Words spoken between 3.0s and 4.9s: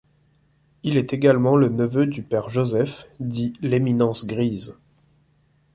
dit l’Éminence grise.